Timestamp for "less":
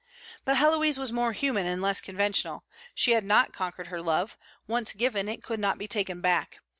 1.79-2.01